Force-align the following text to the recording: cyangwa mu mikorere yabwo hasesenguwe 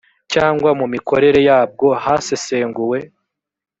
cyangwa 0.33 0.69
mu 0.79 0.85
mikorere 0.93 1.39
yabwo 1.49 1.87
hasesenguwe 2.03 2.97